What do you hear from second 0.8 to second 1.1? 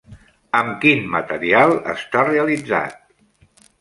quin